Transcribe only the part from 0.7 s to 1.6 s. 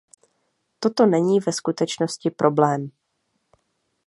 Toto není ve